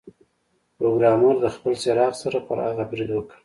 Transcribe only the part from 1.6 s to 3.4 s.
څراغ سره پر هغه برید وکړ